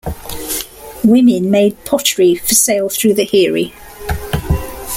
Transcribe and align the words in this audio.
Women 1.03 1.51
made 1.51 1.85
pottery 1.85 2.33
for 2.33 2.55
sale 2.55 2.89
through 2.89 3.13
the 3.13 3.27
"hiri". 3.27 3.71